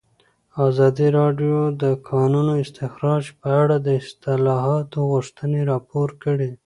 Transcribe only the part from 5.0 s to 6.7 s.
غوښتنې راپور کړې.